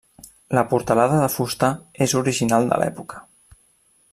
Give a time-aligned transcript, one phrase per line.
[0.59, 1.69] La portalada de fusta
[2.07, 3.21] és original de l'època.